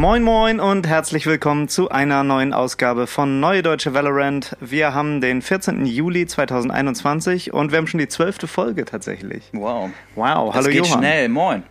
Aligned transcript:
Moin 0.00 0.22
moin 0.22 0.60
und 0.60 0.86
herzlich 0.86 1.26
willkommen 1.26 1.68
zu 1.68 1.90
einer 1.90 2.24
neuen 2.24 2.54
Ausgabe 2.54 3.06
von 3.06 3.38
Neue 3.38 3.62
Deutsche 3.62 3.92
Valorant. 3.92 4.56
Wir 4.58 4.94
haben 4.94 5.20
den 5.20 5.42
14. 5.42 5.84
Juli 5.84 6.26
2021 6.26 7.52
und 7.52 7.70
wir 7.70 7.76
haben 7.78 7.86
schon 7.86 7.98
die 7.98 8.08
zwölfte 8.08 8.46
Folge 8.46 8.86
tatsächlich. 8.86 9.50
Wow. 9.52 9.90
Wow, 10.14 10.54
hallo 10.54 10.58
es 10.58 10.66
geht 10.68 10.86
Johann. 10.86 10.98
schnell, 11.00 11.28
moin. 11.28 11.64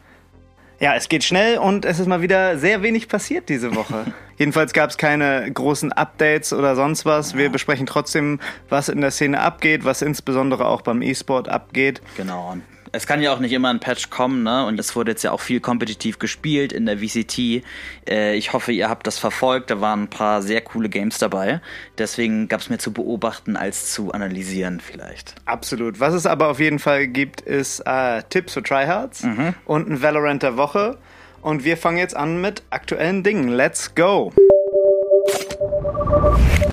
Ja, 0.80 0.96
es 0.96 1.10
geht 1.10 1.26
schnell 1.26 1.58
und 1.58 1.84
es 1.84 2.00
ist 2.00 2.08
mal 2.08 2.22
wieder 2.22 2.58
sehr 2.58 2.82
wenig 2.82 3.10
passiert 3.10 3.50
diese 3.50 3.76
Woche. 3.76 4.06
Jedenfalls 4.38 4.72
gab 4.72 4.90
es 4.90 4.98
keine 4.98 5.52
großen 5.52 5.92
Updates 5.92 6.54
oder 6.54 6.78
sonst 6.78 7.06
was. 7.06 7.36
Wir 7.36 7.50
besprechen 7.50 7.86
trotzdem, 7.86 8.40
was 8.70 8.88
in 8.88 9.02
der 9.02 9.12
Szene 9.12 9.42
abgeht, 9.42 9.84
was 9.84 10.02
insbesondere 10.02 10.66
auch 10.66 10.82
beim 10.82 11.02
E-Sport 11.02 11.50
abgeht. 11.50 12.02
Genau. 12.16 12.52
Und 12.52 12.64
es 12.92 13.08
kann 13.08 13.22
ja 13.22 13.34
auch 13.34 13.40
nicht 13.40 13.52
immer 13.52 13.70
ein 13.70 13.80
Patch 13.80 14.10
kommen, 14.10 14.44
ne? 14.44 14.66
Und 14.66 14.80
es 14.80 14.96
wurde 14.96 15.12
jetzt 15.12 15.24
ja 15.24 15.32
auch 15.32 15.40
viel 15.40 15.60
kompetitiv 15.60 16.20
gespielt 16.20 16.74
in 16.74 16.86
der 16.86 17.00
VCT. 17.00 17.64
Äh, 18.08 18.36
ich 18.36 18.54
hoffe, 18.54 18.72
ihr 18.72 18.90
habt 18.90 19.08
das 19.08 19.20
verfolgt. 19.20 19.70
Da 19.70 19.82
waren 19.82 20.04
ein 20.04 20.10
paar 20.10 20.42
sehr 20.42 20.62
coole 20.62 20.90
Games 20.90 21.18
dabei. 21.18 21.62
Deswegen 21.98 22.48
gab 22.48 22.62
es 22.62 22.70
mehr 22.70 22.80
zu 22.80 22.92
beobachten 22.92 23.56
als 23.56 23.92
zu 23.92 24.12
analysieren 24.12 24.80
vielleicht. 24.80 25.36
Absolut. 25.46 26.00
Was 26.00 26.14
es 26.14 26.26
aber 26.26 26.50
auf 26.50 26.60
jeden 26.60 26.80
Fall 26.80 27.08
gibt, 27.08 27.42
ist 27.42 27.82
äh, 27.86 28.24
Tipps 28.30 28.54
für 28.54 28.64
Tryhards 28.64 29.26
und 29.66 29.90
ein 29.90 30.02
Valorant 30.02 30.44
der 30.44 30.58
Woche. 30.58 30.98
Und 31.42 31.64
wir 31.64 31.78
fangen 31.78 31.98
jetzt 31.98 32.16
an 32.16 32.42
mit 32.42 32.64
aktuellen 32.70 33.24
Dingen. 33.24 33.50
Let's 33.50 33.96
go! 33.96 34.34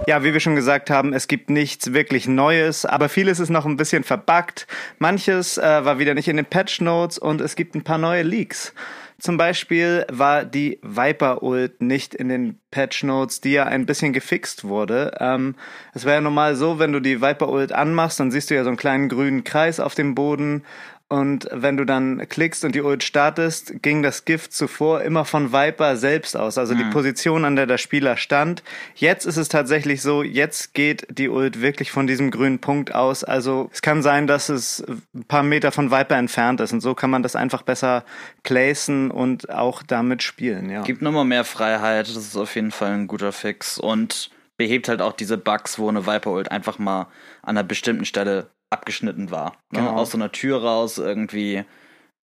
Ja, 0.07 0.23
wie 0.23 0.33
wir 0.33 0.39
schon 0.39 0.55
gesagt 0.55 0.89
haben, 0.89 1.12
es 1.12 1.27
gibt 1.27 1.51
nichts 1.51 1.93
wirklich 1.93 2.29
Neues, 2.29 2.87
aber 2.87 3.09
vieles 3.09 3.41
ist 3.41 3.51
noch 3.51 3.67
ein 3.67 3.77
bisschen 3.77 4.05
verbuggt. 4.05 4.69
Manches 5.01 5.59
äh, 5.59 5.85
war 5.85 5.98
wieder 5.98 6.15
nicht 6.15 6.29
in 6.29 6.37
den 6.37 6.47
Patch 6.47 6.81
Notes 6.81 7.19
und 7.19 7.41
es 7.41 7.57
gibt 7.57 7.75
ein 7.75 7.83
paar 7.83 7.98
neue 7.98 8.23
Leaks. 8.23 8.73
Zum 9.19 9.37
Beispiel 9.37 10.07
war 10.09 10.45
die 10.45 10.79
Viper-Ult 10.83 11.81
nicht 11.81 12.15
in 12.15 12.29
den 12.29 12.61
Patch 12.71 13.03
Notes, 13.03 13.41
die 13.41 13.53
ja 13.53 13.65
ein 13.65 13.85
bisschen 13.85 14.13
gefixt 14.13 14.65
wurde. 14.65 15.17
Ähm, 15.19 15.57
es 15.93 16.05
wäre 16.05 16.17
ja 16.17 16.20
normal 16.20 16.55
so, 16.55 16.79
wenn 16.79 16.93
du 16.93 17.01
die 17.01 17.20
Viper-Ult 17.20 17.73
anmachst, 17.73 18.20
dann 18.20 18.31
siehst 18.31 18.51
du 18.51 18.55
ja 18.55 18.63
so 18.63 18.69
einen 18.69 18.77
kleinen 18.77 19.09
grünen 19.09 19.43
Kreis 19.43 19.81
auf 19.81 19.97
dem 19.97 20.15
Boden 20.15 20.65
und 21.09 21.49
wenn 21.53 21.77
du 21.77 21.85
dann 21.85 22.29
klickst 22.29 22.65
und 22.65 22.75
die 22.75 22.83
Ult 22.83 23.05
startest, 23.05 23.81
ging 23.83 24.03
das 24.03 24.25
Gift 24.25 24.53
zuvor 24.53 25.03
immer 25.03 25.25
von 25.25 25.53
Viper 25.53 25.97
selbst 25.97 26.37
aus, 26.37 26.59
also 26.59 26.75
die 26.75 26.85
Position, 26.85 27.45
an 27.45 27.55
der 27.55 27.67
der 27.67 27.79
Spieler 27.79 28.17
stand. 28.17 28.65
Jetzt 28.97 29.25
ist 29.25 29.37
es 29.37 29.48
tatsächlich 29.48 30.03
so, 30.03 30.25
jetzt 30.25 30.75
geht 30.75 31.07
die 31.09 31.29
Ult 31.29 31.61
wirklich 31.61 31.93
von 31.93 32.09
diesem 32.09 32.33
grünen 32.33 32.59
Punkt 32.59 32.93
aus. 32.93 33.23
Also 33.23 33.71
es 33.73 33.83
kann 33.83 34.03
sein, 34.03 34.27
dass 34.27 34.48
es 34.48 34.85
ein 35.15 35.25
paar 35.25 35.45
Meter 35.45 35.71
von 35.71 35.93
Viper 35.93 36.17
entfernt 36.17 36.61
ist 36.61 36.73
und 36.73 36.81
so 36.81 36.95
kann 36.95 37.11
man 37.11 37.23
das 37.23 37.37
einfach 37.37 37.63
besser 37.63 38.05
placen 38.43 39.13
und 39.13 39.51
auch 39.51 39.85
damit 39.85 40.25
spielen, 40.25 40.70
ja. 40.70 40.83
Gibt 40.83 41.03
nochmal 41.03 41.25
mehr 41.25 41.45
Freiheit. 41.45 42.09
Das 42.09 42.17
ist 42.17 42.37
auf 42.37 42.55
jeden 42.57 42.73
Fall 42.73 42.93
ein 42.93 43.07
guter 43.07 43.31
Fix. 43.33 43.79
Und 43.79 44.31
behebt 44.57 44.89
halt 44.89 45.03
auch 45.03 45.13
diese 45.13 45.39
Bugs, 45.39 45.79
wo 45.79 45.89
eine 45.89 46.07
Viper 46.07 46.31
Ult 46.33 46.51
einfach 46.51 46.79
mal 46.79 47.03
an 47.43 47.57
einer 47.57 47.65
bestimmten 47.65 48.05
Stelle 48.05 48.51
abgeschnitten 48.70 49.31
war. 49.31 49.53
Ne? 49.70 49.81
Genau. 49.81 49.92
Aus 49.92 50.11
so 50.11 50.19
einer 50.19 50.33
Tür 50.33 50.62
raus, 50.62 50.98
irgendwie 50.98 51.64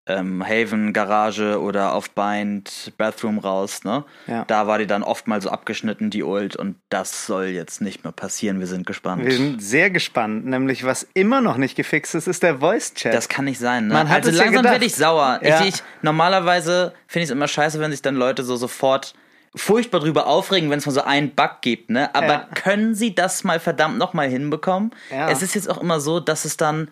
ähm, 0.06 0.46
Haven, 0.46 0.92
Garage 0.92 1.62
oder 1.62 1.94
auf 1.94 2.10
Bind, 2.10 2.92
Bathroom 2.98 3.38
raus, 3.40 3.86
ne? 3.86 4.04
Ja. 4.28 4.44
Da 4.46 4.68
war 4.68 4.78
die 4.78 4.88
dann 4.88 5.02
oft 5.02 5.28
mal 5.28 5.42
so 5.42 5.50
abgeschnitten, 5.50 6.10
die 6.10 6.24
Ult, 6.24 6.58
und 6.58 6.76
das 6.90 7.26
soll 7.26 7.46
jetzt 7.46 7.82
nicht 7.82 8.04
mehr 8.04 8.12
passieren. 8.12 8.60
Wir 8.60 8.68
sind 8.68 8.86
gespannt. 8.86 9.24
Wir 9.24 9.32
sind 9.32 9.64
sehr 9.64 9.90
gespannt, 9.90 10.46
nämlich 10.46 10.84
was 10.84 11.08
immer 11.14 11.40
noch 11.40 11.56
nicht 11.56 11.76
gefixt 11.78 12.16
ist, 12.16 12.28
ist 12.28 12.44
der 12.44 12.60
Voice-Chat. 12.60 13.14
Das 13.14 13.30
kann 13.30 13.46
nicht 13.46 13.60
sein, 13.60 13.88
ne? 13.88 13.94
Man 13.94 14.10
hat 14.10 14.18
also 14.18 14.32
es 14.32 14.38
ja 14.38 14.44
langsam 14.44 14.64
gedacht. 14.64 14.74
werde 14.74 14.86
ich 14.86 14.96
sauer. 14.96 15.40
Ja. 15.42 15.62
Ich, 15.62 15.76
ich, 15.76 15.84
normalerweise 16.02 16.94
finde 17.08 17.24
ich 17.24 17.30
es 17.30 17.32
immer 17.32 17.48
scheiße, 17.48 17.80
wenn 17.80 17.92
sich 17.92 18.02
dann 18.02 18.16
Leute 18.16 18.44
so 18.44 18.58
sofort 18.58 19.14
furchtbar 19.56 20.00
drüber 20.00 20.28
aufregen, 20.28 20.70
wenn 20.70 20.80
es 20.80 20.86
mal 20.86 20.92
so 20.92 21.02
einen 21.04 21.36
Bug 21.36 21.58
gibt, 21.62 21.90
ne? 21.90 22.14
Aber 22.16 22.28
Ja. 22.28 22.48
können 22.56 22.96
sie 22.96 23.14
das 23.14 23.44
mal 23.44 23.60
verdammt 23.60 23.98
nochmal 23.98 24.28
hinbekommen? 24.30 24.92
Ja. 25.12 25.30
Es 25.30 25.42
ist 25.42 25.56
jetzt 25.56 25.70
auch 25.70 25.80
immer 25.80 26.00
so, 26.00 26.20
dass 26.20 26.46
es 26.46 26.58
dann 26.58 26.90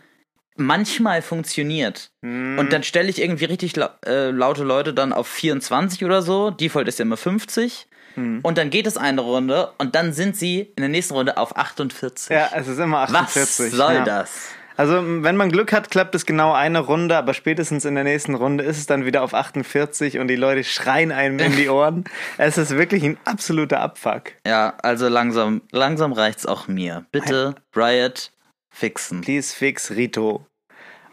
manchmal 0.58 1.22
funktioniert. 1.22 2.12
Mhm. 2.22 2.60
Und 2.60 2.72
dann 2.74 2.84
stelle 2.84 3.10
ich 3.10 3.22
irgendwie 3.22 3.46
richtig 3.46 3.76
lau 3.76 3.90
äh, 4.06 4.30
laute 4.30 4.64
Leute 4.64 4.94
dann 4.94 5.14
auf 5.14 5.28
24 5.28 6.04
oder 6.06 6.22
so. 6.22 6.52
Default 6.52 6.88
ist 6.88 7.00
ja 7.00 7.04
immer 7.04 7.18
50. 7.18 7.88
Mhm. 8.16 8.40
Und 8.44 8.58
dann 8.58 8.70
geht 8.70 8.86
es 8.88 8.98
eine 8.98 9.22
Runde 9.22 9.72
und 9.78 9.96
dann 9.96 10.12
sind 10.14 10.36
sie 10.36 10.60
in 10.76 10.82
der 10.82 10.90
nächsten 10.90 11.14
Runde 11.14 11.38
auf 11.38 11.56
48. 11.56 12.30
ja, 12.36 12.50
es 12.54 12.68
ist 12.68 12.78
immer 12.78 13.04
Was 13.10 13.38
48. 13.38 13.72
soll 13.72 13.94
ja. 13.94 14.04
das? 14.04 14.50
Also, 14.78 14.96
wenn 14.96 15.36
man 15.36 15.52
Glück 15.52 15.74
hat, 15.74 15.92
klappt 15.92 16.16
es 16.16 16.26
genau 16.26 16.54
eine 16.54 16.80
Runde, 16.80 17.18
aber 17.18 17.34
spätestens 17.34 17.86
in 17.86 17.96
der 17.96 18.04
nächsten 18.04 18.36
Runde 18.36 18.64
ist 18.64 18.78
es 18.78 18.86
dann 18.86 19.06
wieder 19.06 19.22
auf 19.22 19.34
48 19.34 20.20
und 20.20 20.28
die 20.28 20.36
Leute 20.36 20.64
schreien 20.64 21.12
einem 21.12 21.40
in 21.40 21.56
die 21.56 21.70
Ohren. 21.70 22.06
es 22.38 22.58
ist 22.58 22.72
wirklich 22.78 23.04
ein 23.04 23.18
absoluter 23.26 23.80
Abfuck. 23.80 24.34
Ja, 24.46 24.74
also 24.82 25.08
langsam, 25.08 25.62
langsam 25.72 26.14
reicht's 26.14 26.46
auch 26.46 26.68
mir. 26.68 27.06
Bitte, 27.12 27.56
Riot, 27.76 28.32
fixen. 28.70 29.22
Please 29.22 29.56
fix 29.56 29.92
Rito. 29.92 30.46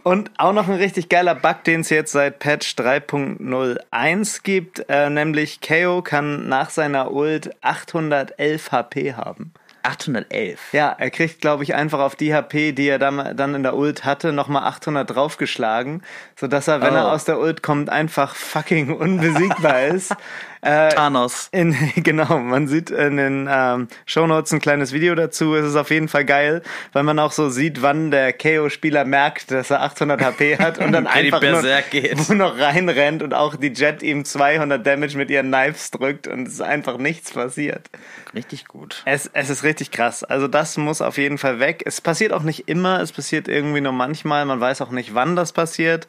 Und 0.04 0.30
auch 0.38 0.52
noch 0.52 0.68
ein 0.68 0.76
richtig 0.76 1.10
geiler 1.10 1.34
Bug, 1.34 1.64
den 1.64 1.80
es 1.80 1.90
jetzt 1.90 2.12
seit 2.12 2.38
Patch 2.38 2.76
3.01 2.78 4.42
gibt, 4.42 4.86
äh, 4.88 5.10
nämlich 5.10 5.60
KO 5.60 6.00
kann 6.00 6.48
nach 6.48 6.70
seiner 6.70 7.12
Ult 7.12 7.50
811 7.62 8.72
HP 8.72 9.14
haben. 9.14 9.52
811. 9.88 10.58
Ja, 10.72 10.94
er 10.98 11.10
kriegt, 11.10 11.40
glaube 11.40 11.62
ich, 11.62 11.74
einfach 11.74 12.00
auf 12.00 12.14
die 12.16 12.34
HP, 12.34 12.72
die 12.72 12.88
er 12.88 12.98
dann, 12.98 13.36
dann 13.36 13.54
in 13.54 13.62
der 13.62 13.74
Ult 13.76 14.04
hatte, 14.04 14.32
nochmal 14.32 14.64
800 14.64 15.08
draufgeschlagen, 15.14 16.02
sodass 16.36 16.68
er, 16.68 16.80
wenn 16.80 16.92
Oh. 16.94 16.96
er 16.96 17.12
aus 17.12 17.24
der 17.24 17.38
Ult 17.38 17.62
kommt, 17.62 17.88
einfach 17.90 18.34
fucking 18.34 18.92
unbesiegbar 18.94 19.82
ist. 19.86 20.14
Äh, 20.60 20.88
Thanos. 20.88 21.48
in, 21.52 21.76
genau, 21.96 22.38
man 22.38 22.68
sieht 22.68 22.90
in 22.90 23.16
den 23.16 23.48
ähm, 23.50 23.88
Shownotes 24.06 24.52
ein 24.52 24.60
kleines 24.60 24.92
Video 24.92 25.14
dazu. 25.14 25.54
Es 25.54 25.66
ist 25.66 25.76
auf 25.76 25.90
jeden 25.90 26.08
Fall 26.08 26.24
geil, 26.24 26.62
weil 26.92 27.02
man 27.02 27.18
auch 27.18 27.32
so 27.32 27.48
sieht, 27.48 27.82
wann 27.82 28.10
der 28.10 28.32
KO-Spieler 28.32 29.04
merkt, 29.04 29.50
dass 29.50 29.70
er 29.70 29.82
800 29.82 30.20
HP 30.20 30.58
hat 30.58 30.78
und 30.78 30.92
dann 30.92 31.06
einfach 31.06 31.40
nur, 31.42 31.62
nur 31.62 32.34
noch 32.36 32.58
reinrennt 32.58 33.22
und 33.22 33.34
auch 33.34 33.56
die 33.56 33.72
Jet 33.72 34.02
ihm 34.02 34.24
200 34.24 34.84
Damage 34.84 35.16
mit 35.16 35.30
ihren 35.30 35.52
Knives 35.52 35.90
drückt 35.90 36.26
und 36.26 36.48
es 36.48 36.54
ist 36.54 36.62
einfach 36.62 36.98
nichts 36.98 37.32
passiert. 37.32 37.88
Richtig 38.34 38.66
gut. 38.66 39.02
Es, 39.04 39.30
es 39.32 39.50
ist 39.50 39.62
richtig 39.62 39.90
krass. 39.90 40.24
Also 40.24 40.48
das 40.48 40.76
muss 40.76 41.00
auf 41.00 41.18
jeden 41.18 41.38
Fall 41.38 41.60
weg. 41.60 41.82
Es 41.86 42.00
passiert 42.00 42.32
auch 42.32 42.42
nicht 42.42 42.68
immer, 42.68 43.00
es 43.00 43.12
passiert 43.12 43.48
irgendwie 43.48 43.80
nur 43.80 43.92
manchmal. 43.92 44.44
Man 44.44 44.60
weiß 44.60 44.80
auch 44.82 44.90
nicht, 44.90 45.14
wann 45.14 45.36
das 45.36 45.52
passiert. 45.52 46.08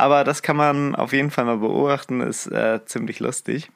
Aber 0.00 0.24
das 0.24 0.42
kann 0.42 0.56
man 0.56 0.94
auf 0.94 1.12
jeden 1.12 1.30
Fall 1.30 1.44
mal 1.44 1.58
beobachten. 1.58 2.20
Ist 2.20 2.46
äh, 2.46 2.80
ziemlich 2.86 3.20
lustig. 3.20 3.70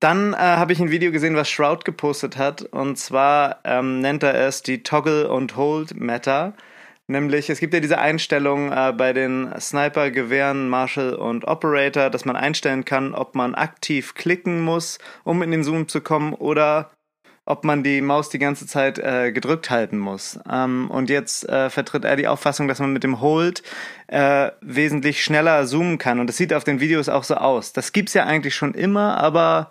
Dann 0.00 0.32
äh, 0.32 0.36
habe 0.36 0.72
ich 0.72 0.80
ein 0.80 0.90
Video 0.90 1.10
gesehen, 1.10 1.34
was 1.34 1.50
Shroud 1.50 1.84
gepostet 1.84 2.36
hat. 2.36 2.62
Und 2.62 2.96
zwar 2.96 3.58
ähm, 3.64 4.00
nennt 4.00 4.22
er 4.22 4.34
es 4.34 4.62
die 4.62 4.82
Toggle 4.82 5.28
und 5.28 5.56
Hold 5.56 5.98
Meta. 6.00 6.54
Nämlich, 7.06 7.50
es 7.50 7.60
gibt 7.60 7.74
ja 7.74 7.80
diese 7.80 7.98
Einstellung 7.98 8.72
äh, 8.72 8.94
bei 8.96 9.12
den 9.12 9.52
Sniper-Gewehren, 9.60 10.68
Marshall 10.68 11.14
und 11.14 11.46
Operator, 11.46 12.08
dass 12.08 12.24
man 12.24 12.36
einstellen 12.36 12.86
kann, 12.86 13.14
ob 13.14 13.34
man 13.34 13.54
aktiv 13.54 14.14
klicken 14.14 14.62
muss, 14.62 14.98
um 15.22 15.42
in 15.42 15.50
den 15.50 15.64
Zoom 15.64 15.86
zu 15.86 16.00
kommen, 16.00 16.32
oder 16.32 16.90
ob 17.46 17.64
man 17.64 17.82
die 17.82 18.00
Maus 18.00 18.30
die 18.30 18.38
ganze 18.38 18.66
Zeit 18.66 18.98
äh, 18.98 19.32
gedrückt 19.32 19.70
halten 19.70 19.98
muss. 19.98 20.38
Ähm, 20.50 20.90
und 20.90 21.10
jetzt 21.10 21.48
äh, 21.48 21.68
vertritt 21.68 22.04
er 22.04 22.16
die 22.16 22.28
Auffassung, 22.28 22.68
dass 22.68 22.78
man 22.78 22.92
mit 22.92 23.04
dem 23.04 23.20
Hold 23.20 23.62
äh, 24.06 24.50
wesentlich 24.60 25.22
schneller 25.22 25.66
zoomen 25.66 25.98
kann. 25.98 26.20
Und 26.20 26.26
das 26.26 26.36
sieht 26.36 26.54
auf 26.54 26.64
den 26.64 26.80
Videos 26.80 27.08
auch 27.08 27.24
so 27.24 27.34
aus. 27.34 27.72
Das 27.72 27.92
gibt's 27.92 28.14
ja 28.14 28.24
eigentlich 28.24 28.54
schon 28.54 28.74
immer, 28.74 29.18
aber 29.18 29.70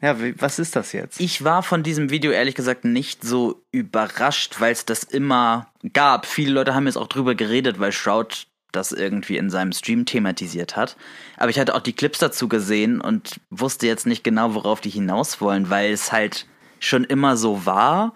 ja, 0.00 0.20
wie, 0.20 0.34
was 0.40 0.58
ist 0.58 0.74
das 0.74 0.92
jetzt? 0.92 1.20
Ich 1.20 1.44
war 1.44 1.62
von 1.62 1.84
diesem 1.84 2.10
Video 2.10 2.32
ehrlich 2.32 2.56
gesagt 2.56 2.84
nicht 2.84 3.22
so 3.22 3.62
überrascht, 3.70 4.56
weil 4.58 4.72
es 4.72 4.84
das 4.84 5.04
immer 5.04 5.68
gab. 5.92 6.26
Viele 6.26 6.52
Leute 6.52 6.74
haben 6.74 6.86
jetzt 6.86 6.96
auch 6.96 7.06
drüber 7.06 7.36
geredet, 7.36 7.78
weil 7.78 7.92
Shroud 7.92 8.48
das 8.72 8.90
irgendwie 8.90 9.36
in 9.36 9.48
seinem 9.48 9.70
Stream 9.70 10.06
thematisiert 10.06 10.76
hat. 10.76 10.96
Aber 11.36 11.50
ich 11.50 11.58
hatte 11.58 11.74
auch 11.74 11.82
die 11.82 11.92
Clips 11.92 12.18
dazu 12.18 12.48
gesehen 12.48 13.00
und 13.00 13.38
wusste 13.50 13.86
jetzt 13.86 14.06
nicht 14.06 14.24
genau, 14.24 14.54
worauf 14.54 14.80
die 14.80 14.90
hinaus 14.90 15.40
wollen, 15.40 15.70
weil 15.70 15.92
es 15.92 16.10
halt 16.10 16.46
schon 16.84 17.04
immer 17.04 17.36
so 17.36 17.66
war. 17.66 18.14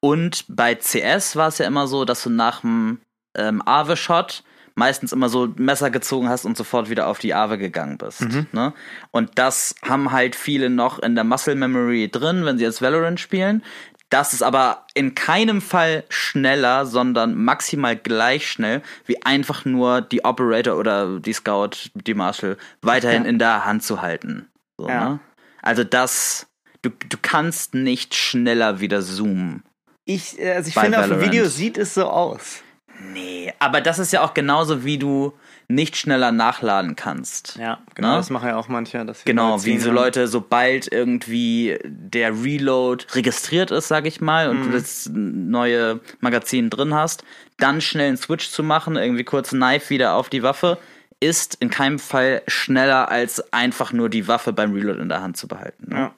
Und 0.00 0.44
bei 0.48 0.74
CS 0.74 1.36
war 1.36 1.48
es 1.48 1.58
ja 1.58 1.66
immer 1.66 1.86
so, 1.86 2.04
dass 2.04 2.22
du 2.22 2.30
nach 2.30 2.60
dem 2.62 3.00
ähm, 3.36 3.62
Ave-Shot 3.64 4.42
meistens 4.74 5.12
immer 5.12 5.28
so 5.28 5.48
Messer 5.56 5.90
gezogen 5.90 6.28
hast 6.28 6.44
und 6.44 6.56
sofort 6.56 6.88
wieder 6.88 7.06
auf 7.06 7.18
die 7.18 7.34
Ave 7.34 7.58
gegangen 7.58 7.98
bist. 7.98 8.22
Ne? 8.52 8.72
Und 9.10 9.38
das 9.38 9.74
haben 9.86 10.12
halt 10.12 10.34
viele 10.34 10.70
noch 10.70 10.98
in 10.98 11.14
der 11.14 11.24
Muscle 11.24 11.54
Memory 11.54 12.08
drin, 12.10 12.44
wenn 12.46 12.56
sie 12.58 12.64
jetzt 12.64 12.80
Valorant 12.80 13.20
spielen. 13.20 13.62
Das 14.08 14.32
ist 14.32 14.42
aber 14.42 14.86
in 14.94 15.14
keinem 15.14 15.60
Fall 15.62 16.04
schneller, 16.08 16.84
sondern 16.86 17.34
maximal 17.34 17.96
gleich 17.96 18.50
schnell, 18.50 18.82
wie 19.06 19.22
einfach 19.22 19.64
nur 19.66 20.00
die 20.00 20.24
Operator 20.24 20.76
oder 20.78 21.18
die 21.18 21.32
Scout, 21.32 21.90
die 21.94 22.14
Marshall 22.14 22.56
weiterhin 22.80 23.24
Ja. 23.24 23.28
in 23.28 23.38
der 23.38 23.64
Hand 23.66 23.82
zu 23.82 24.02
halten. 24.02 24.48
So, 24.78 24.88
Ja. 24.88 25.08
ne? 25.10 25.20
Also 25.62 25.84
das, 25.84 26.46
du, 26.82 26.90
du 26.90 27.16
kannst 27.20 27.74
nicht 27.74 28.14
schneller 28.14 28.80
wieder 28.80 29.02
zoomen. 29.02 29.62
Ich, 30.04 30.36
also 30.44 30.68
ich 30.68 30.74
finde, 30.74 30.98
auf 30.98 31.04
dem 31.04 31.10
Valorant. 31.12 31.32
Video 31.32 31.46
sieht 31.48 31.78
es 31.78 31.94
so 31.94 32.06
aus. 32.06 32.62
Nee, 33.12 33.52
aber 33.58 33.80
das 33.80 33.98
ist 33.98 34.12
ja 34.12 34.22
auch 34.22 34.34
genauso, 34.34 34.84
wie 34.84 34.98
du 34.98 35.32
nicht 35.66 35.96
schneller 35.96 36.30
nachladen 36.30 36.94
kannst. 36.94 37.56
Ja, 37.56 37.78
genau. 37.94 38.10
Ne? 38.10 38.16
Das 38.16 38.30
machen 38.30 38.48
ja 38.48 38.56
auch 38.56 38.68
manche. 38.68 39.04
Genau, 39.24 39.64
wie 39.64 39.78
so. 39.78 39.90
Leute, 39.90 40.28
sobald 40.28 40.92
irgendwie 40.92 41.78
der 41.84 42.32
Reload 42.42 43.06
registriert 43.12 43.70
ist, 43.70 43.88
sag 43.88 44.06
ich 44.06 44.20
mal, 44.20 44.48
und 44.50 44.60
Mhm. 44.60 44.64
du 44.64 44.78
das 44.78 45.10
neue 45.12 46.00
Magazin 46.20 46.68
drin 46.70 46.94
hast, 46.94 47.24
dann 47.58 47.80
schnell 47.80 48.08
einen 48.08 48.16
Switch 48.18 48.50
zu 48.50 48.62
machen, 48.62 48.96
irgendwie 48.96 49.24
kurz 49.24 49.50
Knife 49.50 49.90
wieder 49.90 50.14
auf 50.14 50.28
die 50.28 50.42
Waffe, 50.42 50.78
ist 51.20 51.56
in 51.60 51.70
keinem 51.70 51.98
Fall 51.98 52.42
schneller 52.48 53.08
als 53.08 53.52
einfach 53.52 53.92
nur 53.92 54.10
die 54.10 54.28
Waffe 54.28 54.52
beim 54.52 54.72
Reload 54.74 55.00
in 55.00 55.08
der 55.08 55.22
Hand 55.22 55.36
zu 55.36 55.48
behalten. 55.48 55.86
Ne? 55.88 55.96
Ja. 55.96 56.14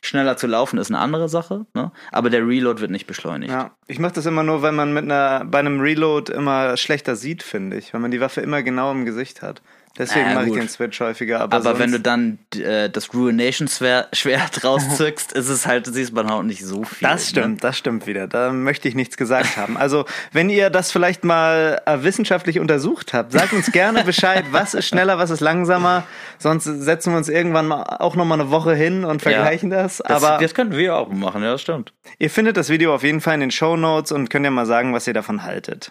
Schneller 0.00 0.36
zu 0.36 0.46
laufen 0.46 0.78
ist 0.78 0.90
eine 0.90 1.00
andere 1.00 1.28
Sache, 1.28 1.66
ne? 1.74 1.90
aber 2.12 2.30
der 2.30 2.46
Reload 2.46 2.80
wird 2.80 2.90
nicht 2.90 3.06
beschleunigt. 3.06 3.50
Ja, 3.52 3.72
ich 3.88 3.98
mache 3.98 4.12
das 4.12 4.26
immer 4.26 4.44
nur, 4.44 4.62
wenn 4.62 4.76
man 4.76 4.92
mit 4.92 5.04
einer 5.04 5.44
bei 5.44 5.58
einem 5.58 5.80
Reload 5.80 6.32
immer 6.32 6.76
schlechter 6.76 7.16
sieht, 7.16 7.42
finde 7.42 7.76
ich, 7.76 7.92
wenn 7.92 8.00
man 8.00 8.12
die 8.12 8.20
Waffe 8.20 8.40
immer 8.40 8.62
genau 8.62 8.92
im 8.92 9.04
Gesicht 9.04 9.42
hat. 9.42 9.60
Deswegen 9.98 10.28
Ja, 10.28 10.34
mache 10.34 10.46
ich 10.46 10.52
den 10.52 10.68
Switch 10.68 11.00
häufiger. 11.00 11.40
Aber, 11.40 11.56
Aber 11.56 11.78
wenn 11.78 11.90
du 11.90 11.98
dann 12.00 12.38
äh, 12.54 12.88
das 12.88 13.12
Ruination-Schwert 13.12 14.64
rauszückst, 14.64 15.32
ist 15.32 15.48
es 15.48 15.66
halt, 15.66 15.86
siehst 15.86 16.12
man 16.12 16.30
auch 16.30 16.42
nicht 16.42 16.64
so 16.64 16.84
viel. 16.84 17.06
das 17.08 17.24
Ne? 17.24 17.28
stimmt, 17.30 17.64
das 17.64 17.76
stimmt 17.76 18.06
wieder. 18.06 18.28
Da 18.28 18.52
möchte 18.52 18.88
ich 18.88 18.94
nichts 18.94 19.16
gesagt 19.16 19.56
haben. 19.56 19.76
Also, 19.76 20.04
wenn 20.32 20.50
ihr 20.50 20.70
das 20.70 20.92
vielleicht 20.92 21.24
mal 21.24 21.82
äh, 21.84 22.02
wissenschaftlich 22.02 22.60
untersucht 22.60 23.12
habt, 23.12 23.32
sagt 23.32 23.52
uns 23.52 23.72
gerne 23.72 24.04
Bescheid, 24.04 24.44
was 24.52 24.74
ist 24.74 24.86
schneller, 24.86 25.18
was 25.18 25.30
ist 25.30 25.40
langsamer. 25.40 26.04
Sonst 26.38 26.64
setzen 26.64 27.12
wir 27.12 27.16
uns 27.18 27.28
irgendwann 27.28 27.66
mal 27.66 27.82
auch 27.98 28.14
noch 28.14 28.24
mal 28.24 28.40
eine 28.40 28.50
Woche 28.50 28.74
hin 28.74 29.04
und 29.04 29.20
vergleichen 29.22 29.70
das. 29.70 29.98
Das, 29.98 30.22
Aber 30.22 30.40
das 30.40 30.54
könnten 30.54 30.76
wir 30.76 30.96
auch 30.96 31.08
machen, 31.10 31.42
ja, 31.42 31.52
das 31.52 31.62
stimmt. 31.62 31.92
Ihr 32.18 32.30
findet 32.30 32.56
das 32.56 32.68
Video 32.68 32.94
auf 32.94 33.02
jeden 33.02 33.20
Fall 33.20 33.34
in 33.34 33.40
den 33.40 33.50
Show 33.50 33.76
Notes 33.76 34.12
und 34.12 34.30
könnt 34.30 34.44
ja 34.44 34.50
mal 34.50 34.66
sagen, 34.66 34.94
was 34.94 35.06
ihr 35.06 35.14
davon 35.14 35.42
haltet. 35.42 35.90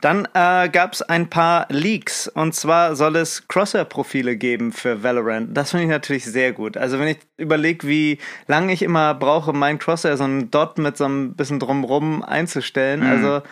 Dann 0.00 0.28
äh, 0.34 0.68
gab 0.68 0.92
es 0.92 1.02
ein 1.02 1.30
paar 1.30 1.66
Leaks 1.70 2.28
und 2.28 2.54
zwar 2.54 2.96
soll 2.96 3.16
es 3.16 3.48
Crosshair-Profile 3.48 4.36
geben 4.36 4.72
für 4.72 5.02
Valorant. 5.02 5.56
Das 5.56 5.70
finde 5.70 5.84
ich 5.84 5.90
natürlich 5.90 6.24
sehr 6.24 6.52
gut. 6.52 6.76
Also 6.76 6.98
wenn 6.98 7.08
ich 7.08 7.18
überlege, 7.36 7.86
wie 7.86 8.18
lange 8.46 8.72
ich 8.72 8.82
immer 8.82 9.14
brauche, 9.14 9.52
mein 9.52 9.78
Crosshair 9.78 10.16
so 10.16 10.24
einen 10.24 10.50
Dot 10.50 10.78
mit 10.78 10.96
so 10.96 11.04
ein 11.06 11.34
bisschen 11.34 11.58
drumrum 11.58 12.22
einzustellen. 12.22 13.00
Mhm. 13.00 13.06
Also 13.06 13.42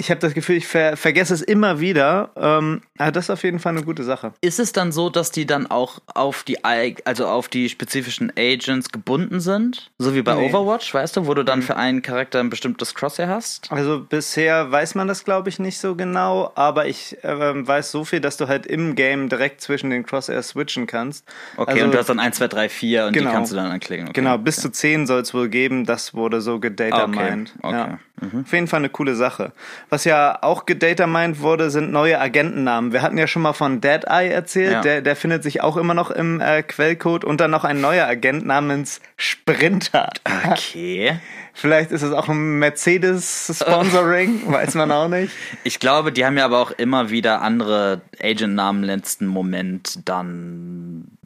ich 0.00 0.12
habe 0.12 0.20
das 0.20 0.32
Gefühl, 0.32 0.56
ich 0.56 0.66
ver 0.68 0.96
vergesse 0.96 1.34
es 1.34 1.42
immer 1.42 1.80
wieder. 1.80 2.30
Ähm, 2.36 2.82
aber 2.98 3.10
das 3.10 3.24
ist 3.24 3.30
auf 3.30 3.42
jeden 3.42 3.58
Fall 3.58 3.72
eine 3.76 3.82
gute 3.84 4.04
Sache. 4.04 4.32
Ist 4.40 4.60
es 4.60 4.70
dann 4.72 4.92
so, 4.92 5.10
dass 5.10 5.32
die 5.32 5.44
dann 5.44 5.66
auch 5.66 5.98
auf 6.14 6.44
die 6.44 6.64
also 6.64 7.26
auf 7.26 7.48
die 7.48 7.68
spezifischen 7.68 8.32
Agents 8.38 8.90
gebunden 8.90 9.40
sind? 9.40 9.90
So 9.98 10.14
wie 10.14 10.22
bei 10.22 10.36
Nee. 10.36 10.50
Overwatch, 10.50 10.94
weißt 10.94 11.16
du, 11.16 11.26
wo 11.26 11.34
du 11.34 11.42
dann 11.42 11.62
für 11.62 11.76
einen 11.76 12.00
Charakter 12.00 12.38
ein 12.38 12.48
bestimmtes 12.48 12.94
Crosshair 12.94 13.26
hast? 13.28 13.72
Also 13.72 13.98
bisher 13.98 14.70
weiß 14.70 14.94
man 14.94 15.08
das, 15.08 15.24
glaube 15.24 15.48
ich, 15.48 15.58
nicht 15.58 15.78
so 15.78 15.96
genau, 15.96 16.52
aber 16.54 16.86
ich 16.86 17.16
ähm, 17.24 17.66
weiß 17.66 17.90
so 17.90 18.04
viel, 18.04 18.20
dass 18.20 18.36
du 18.36 18.46
halt 18.46 18.66
im 18.66 18.94
Game 18.94 19.28
direkt 19.28 19.60
zwischen 19.62 19.90
den 19.90 20.06
Crosshairs 20.06 20.50
switchen 20.50 20.86
kannst. 20.86 21.24
Okay, 21.56 21.72
also, 21.72 21.84
und 21.86 21.94
du 21.94 21.98
hast 21.98 22.08
dann 22.08 22.20
1, 22.20 22.36
2, 22.36 22.46
3, 22.46 22.68
4 22.68 23.06
und 23.06 23.12
Genau. 23.14 23.30
die 23.30 23.34
kannst 23.34 23.50
du 23.50 23.56
dann 23.56 23.66
anklicken. 23.72 24.04
Okay. 24.10 24.20
Genau, 24.20 24.38
bis 24.38 24.56
zu 24.60 24.70
10 24.70 25.08
soll 25.08 25.22
es 25.22 25.34
wohl 25.34 25.48
geben, 25.48 25.86
das 25.86 26.14
wurde 26.14 26.40
so 26.40 26.60
gedatamined. 26.60 27.52
Okay, 27.62 27.66
okay. 27.66 27.90
Ja. 27.90 27.98
Auf 28.20 28.52
jeden 28.52 28.66
Fall 28.66 28.78
eine 28.78 28.88
coole 28.88 29.14
Sache. 29.14 29.52
Was 29.90 30.04
ja 30.04 30.42
auch 30.42 30.66
gedatamined 30.66 31.40
wurde, 31.40 31.70
sind 31.70 31.90
neue 31.92 32.20
Agentennamen. 32.20 32.92
Wir 32.92 33.00
hatten 33.02 33.16
ja 33.16 33.26
schon 33.26 33.42
mal 33.42 33.54
von 33.54 33.80
Dead 33.80 34.04
Eye 34.06 34.28
erzählt, 34.30 34.72
Ja. 34.72 34.80
der, 34.82 35.00
der 35.02 35.16
findet 35.16 35.42
sich 35.42 35.62
auch 35.62 35.76
immer 35.78 35.94
noch 35.94 36.10
im 36.10 36.40
äh, 36.40 36.62
Quellcode 36.62 37.24
und 37.24 37.40
dann 37.40 37.50
noch 37.50 37.64
ein 37.64 37.80
neuer 37.80 38.06
Agent 38.06 38.44
namens 38.44 39.00
Sprinter. 39.16 40.10
Okay. 40.50 41.18
Vielleicht 41.54 41.90
ist 41.90 42.02
es 42.02 42.12
auch 42.12 42.28
ein 42.28 42.58
Mercedes-Sponsoring, 42.58 44.42
weiß 44.52 44.74
man 44.74 44.92
auch 44.92 45.08
nicht. 45.08 45.32
Ich 45.64 45.80
glaube, 45.80 46.12
die 46.12 46.24
haben 46.24 46.36
ja 46.38 46.44
aber 46.44 46.58
auch 46.60 46.70
immer 46.72 47.10
wieder 47.10 47.42
andere 47.42 48.02
Agent-Namen 48.22 48.82
im 48.84 48.86
letzten 48.86 49.26
Moment 49.26 50.08
dann 50.08 51.18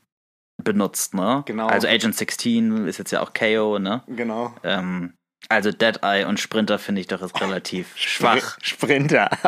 benutzt, 0.63 1.15
ne? 1.15 1.43
Genau. 1.47 1.67
Also 1.67 1.89
Agent 1.89 2.15
16 2.15 2.87
ist 2.87 2.99
jetzt 2.99 3.11
ja 3.11 3.21
auch 3.21 3.33
KO, 3.35 3.79
ne? 3.79 4.03
Genau. 4.07 4.55
Ähm, 4.63 5.15
also 5.49 5.73
Deadeye 5.73 6.25
und 6.27 6.39
Sprinter 6.41 6.79
finde 6.79 7.01
ich 7.01 7.07
doch 7.09 7.23
ist 7.23 7.41
relativ 7.41 7.89
schwach. 7.97 8.57
Sprinter. 8.63 9.29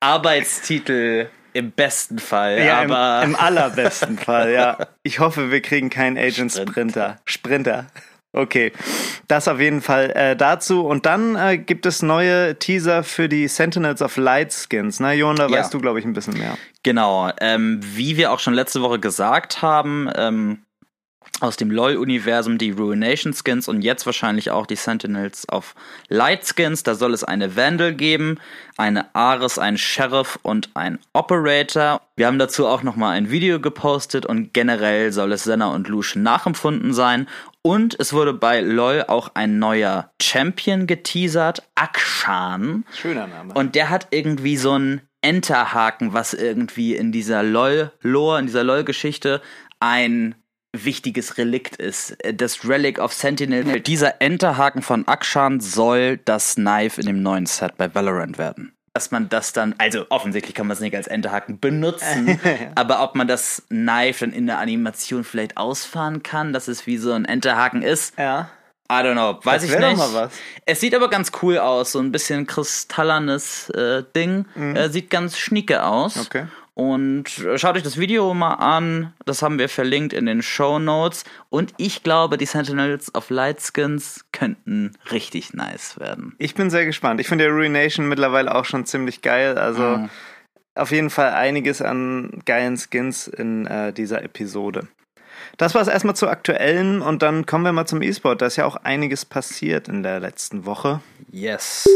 Arbeitstitel 0.00 1.28
im 1.52 1.72
besten 1.72 2.18
Fall, 2.18 2.60
Ja, 2.64 2.80
aber 2.82 3.22
im, 3.24 3.30
im 3.30 3.36
allerbesten 3.36 4.18
Fall, 4.18 4.52
ja. 4.52 4.78
Ich 5.02 5.18
hoffe, 5.18 5.50
wir 5.50 5.60
kriegen 5.60 5.90
keinen 5.90 6.16
Agent 6.16 6.52
Sprinter. 6.52 6.70
Sprinter. 6.72 7.16
Sprinter. 7.24 7.86
Okay, 8.32 8.72
das 9.26 9.48
auf 9.48 9.58
jeden 9.58 9.82
Fall 9.82 10.10
äh, 10.12 10.36
dazu. 10.36 10.86
Und 10.86 11.04
dann 11.04 11.34
äh, 11.34 11.58
gibt 11.58 11.84
es 11.84 12.00
neue 12.02 12.56
Teaser 12.56 13.02
für 13.02 13.28
die 13.28 13.48
Sentinels 13.48 14.02
of 14.02 14.16
Light 14.16 14.52
Skins. 14.52 15.00
Na, 15.00 15.12
Jon, 15.12 15.34
da 15.34 15.48
Ja. 15.48 15.58
weißt 15.58 15.74
du, 15.74 15.80
glaube 15.80 15.98
ich, 15.98 16.04
ein 16.04 16.12
bisschen 16.12 16.38
mehr. 16.38 16.56
Genau, 16.84 17.32
ähm, 17.40 17.80
wie 17.82 18.16
wir 18.16 18.30
auch 18.30 18.38
schon 18.38 18.54
letzte 18.54 18.82
Woche 18.82 19.00
gesagt 19.00 19.62
haben, 19.62 20.08
ähm, 20.14 20.62
aus 21.40 21.56
dem 21.56 21.70
LOL-Universum 21.70 22.58
die 22.58 22.70
Ruination 22.70 23.34
Skins 23.34 23.68
und 23.68 23.82
jetzt 23.82 24.06
wahrscheinlich 24.06 24.50
auch 24.50 24.66
die 24.66 24.76
Sentinels 24.76 25.48
of 25.50 25.74
Light 26.08 26.46
Skins. 26.46 26.82
Da 26.82 26.94
soll 26.94 27.14
es 27.14 27.24
eine 27.24 27.56
Vandal 27.56 27.94
geben, 27.94 28.38
eine 28.76 29.14
Ares, 29.14 29.58
ein 29.58 29.78
Sheriff 29.78 30.38
und 30.42 30.70
ein 30.74 30.98
Operator. 31.12 32.00
Wir 32.16 32.26
haben 32.26 32.38
dazu 32.38 32.66
auch 32.66 32.82
nochmal 32.82 33.16
ein 33.16 33.30
Video 33.30 33.60
gepostet 33.60 34.26
und 34.26 34.52
generell 34.52 35.12
soll 35.12 35.32
es 35.32 35.44
Senna 35.44 35.68
und 35.68 35.88
Lucian 35.88 36.22
nachempfunden 36.22 36.92
sein. 36.92 37.26
Und 37.62 37.98
es 37.98 38.12
wurde 38.12 38.32
bei 38.32 38.60
LOL 38.60 39.04
auch 39.08 39.32
ein 39.34 39.58
neuer 39.58 40.10
Champion 40.22 40.86
geteasert, 40.86 41.62
Akshan. 41.74 42.84
Schöner 42.94 43.26
Name. 43.26 43.52
Und 43.54 43.74
der 43.74 43.90
hat 43.90 44.08
irgendwie 44.10 44.56
so 44.56 44.72
einen 44.72 45.02
Enterhaken, 45.22 46.14
was 46.14 46.32
irgendwie 46.32 46.96
in 46.96 47.12
dieser 47.12 47.42
LOL-Lore, 47.42 48.38
in 48.38 48.46
dieser 48.46 48.64
LOL-Geschichte 48.64 49.42
ein 49.78 50.34
wichtiges 50.72 51.38
Relikt 51.38 51.76
ist. 51.76 52.16
Das 52.34 52.68
Relic 52.68 52.98
of 52.98 53.12
Sentinel. 53.12 53.80
Dieser 53.80 54.20
Enterhaken 54.20 54.82
von 54.82 55.06
Akshan 55.08 55.60
soll 55.60 56.18
das 56.18 56.54
Knife 56.54 57.00
in 57.00 57.06
dem 57.06 57.22
neuen 57.22 57.46
Set 57.46 57.76
bei 57.76 57.92
Valorant 57.94 58.38
werden. 58.38 58.72
Dass 58.92 59.10
man 59.12 59.28
das 59.28 59.52
dann, 59.52 59.74
also 59.78 60.06
offensichtlich 60.10 60.54
kann 60.54 60.66
man 60.66 60.74
es 60.74 60.80
nicht 60.80 60.96
als 60.96 61.06
Enterhaken 61.06 61.60
benutzen, 61.60 62.40
aber 62.74 63.02
ob 63.04 63.14
man 63.14 63.28
das 63.28 63.62
Knife 63.68 64.24
dann 64.26 64.34
in 64.34 64.46
der 64.46 64.58
Animation 64.58 65.22
vielleicht 65.22 65.56
ausfahren 65.56 66.22
kann, 66.24 66.52
dass 66.52 66.66
es 66.66 66.86
wie 66.86 66.96
so 66.96 67.12
ein 67.12 67.24
Enterhaken 67.24 67.82
ist, 67.82 68.18
ja. 68.18 68.50
I 68.90 68.94
don't 69.04 69.12
know, 69.12 69.38
weiß 69.44 69.62
Das 69.62 69.70
ich 69.70 69.78
nicht. 69.78 69.96
mal 69.96 70.12
was. 70.12 70.32
Es 70.66 70.80
sieht 70.80 70.96
aber 70.96 71.08
ganz 71.08 71.30
cool 71.40 71.58
aus, 71.58 71.92
so 71.92 72.00
ein 72.00 72.10
bisschen 72.10 72.48
kristallernes 72.48 73.70
äh, 73.70 74.02
Ding. 74.16 74.46
Äh, 74.56 74.88
sieht 74.88 75.10
ganz 75.10 75.38
schnieke 75.38 75.84
aus. 75.84 76.16
Mhm. 76.16 76.22
Okay. 76.22 76.46
Und 76.80 77.24
schaut 77.56 77.76
euch 77.76 77.82
das 77.82 77.98
Video 77.98 78.32
mal 78.32 78.54
an. 78.54 79.12
Das 79.26 79.42
haben 79.42 79.58
wir 79.58 79.68
verlinkt 79.68 80.14
in 80.14 80.24
den 80.24 80.40
Show 80.40 80.78
Notes. 80.78 81.24
Und 81.50 81.74
ich 81.76 82.02
glaube, 82.02 82.38
die 82.38 82.46
Sentinels 82.46 83.14
of 83.14 83.28
Lightskins 83.28 84.24
könnten 84.32 84.96
richtig 85.12 85.52
nice 85.52 86.00
werden. 86.00 86.34
Ich 86.38 86.54
bin 86.54 86.70
sehr 86.70 86.86
gespannt. 86.86 87.20
Ich 87.20 87.28
finde 87.28 87.44
der 87.44 87.52
Ruination 87.52 88.08
mittlerweile 88.08 88.54
auch 88.54 88.64
schon 88.64 88.86
ziemlich 88.86 89.20
geil. 89.20 89.58
Also 89.58 89.82
Mhm. 89.82 90.10
auf 90.74 90.90
jeden 90.90 91.10
Fall 91.10 91.32
einiges 91.32 91.82
an 91.82 92.40
geilen 92.46 92.78
Skins 92.78 93.28
in 93.28 93.66
äh, 93.66 93.92
dieser 93.92 94.22
Episode. 94.22 94.88
Das 95.58 95.74
war 95.74 95.82
es 95.82 95.88
erstmal 95.88 96.16
zu 96.16 96.28
aktuellen 96.28 97.02
und 97.02 97.22
dann 97.22 97.44
kommen 97.44 97.64
wir 97.64 97.72
mal 97.72 97.86
zum 97.86 98.00
E-Sport. 98.00 98.40
Da 98.40 98.46
ist 98.46 98.56
ja 98.56 98.64
auch 98.64 98.76
einiges 98.76 99.26
passiert 99.26 99.88
in 99.88 100.02
der 100.02 100.18
letzten 100.20 100.64
Woche. 100.64 101.00
Yes. 101.30 101.86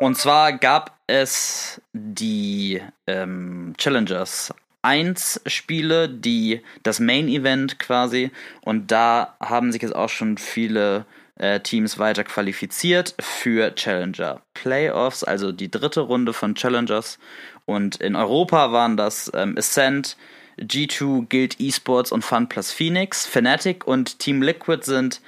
Und 0.00 0.16
zwar 0.16 0.52
gab 0.52 0.98
es 1.06 1.80
die 1.92 2.80
ähm, 3.06 3.74
Challengers 3.78 4.52
1 4.82 5.42
Spiele, 5.46 6.08
die 6.08 6.60
das 6.82 6.98
Main 6.98 7.28
Event 7.28 7.78
quasi. 7.78 8.30
Und 8.62 8.90
da 8.90 9.36
haben 9.40 9.70
sich 9.70 9.82
jetzt 9.82 9.94
auch 9.94 10.08
schon 10.08 10.38
viele 10.38 11.06
äh, 11.36 11.60
Teams 11.60 11.98
weiter 11.98 12.24
qualifiziert 12.24 13.14
für 13.20 13.74
Challenger 13.74 14.42
Playoffs, 14.54 15.24
also 15.24 15.52
die 15.52 15.70
dritte 15.70 16.00
Runde 16.00 16.32
von 16.32 16.54
Challengers. 16.54 17.18
Und 17.64 17.96
in 17.96 18.16
Europa 18.16 18.72
waren 18.72 18.96
das 18.96 19.30
ähm, 19.34 19.56
Ascent, 19.56 20.16
G2, 20.58 21.28
Guild 21.28 21.60
Esports 21.60 22.12
und 22.12 22.24
Fun 22.24 22.48
Plus 22.48 22.72
Phoenix. 22.72 23.24
Fnatic 23.24 23.86
und 23.86 24.18
Team 24.18 24.42
Liquid 24.42 24.84
sind 24.84 25.20